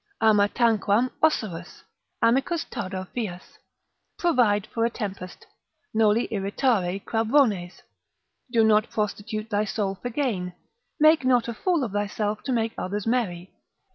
Ama 0.19 0.49
tanquam 0.49 1.11
osurus. 1.21 1.83
Amicus 2.23 2.63
tardo 2.65 3.05
fias. 3.15 3.59
Provide 4.17 4.65
for 4.65 4.83
a 4.83 4.89
tempest. 4.89 5.45
Noli 5.93 6.27
irritare 6.29 7.05
crabrones. 7.05 7.83
Do 8.51 8.63
not 8.63 8.89
prostitute 8.89 9.51
thy 9.51 9.65
soul 9.65 9.93
for 9.93 10.09
gain. 10.09 10.53
Make 10.99 11.23
not 11.23 11.47
a 11.47 11.53
fool 11.53 11.83
of 11.83 11.91
thyself 11.91 12.41
to 12.45 12.51
make 12.51 12.73
others 12.79 13.05
merry. 13.05 13.51